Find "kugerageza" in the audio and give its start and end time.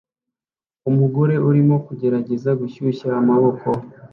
1.85-2.49